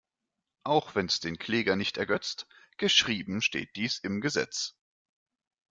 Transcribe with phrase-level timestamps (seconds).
[0.63, 4.75] Auch wenn’s den Kläger nicht ergötzt, geschrieben steht dies im Gesetz.